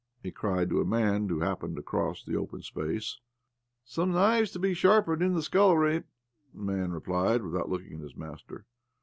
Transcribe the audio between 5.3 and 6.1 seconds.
the scullery,"